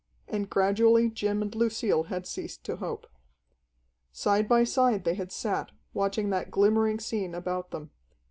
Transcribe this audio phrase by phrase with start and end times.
[0.27, 3.05] And gradually Jim and Lucille had ceased to hope.
[4.11, 7.91] Side by side they had sat, watching that glimmering scene about them.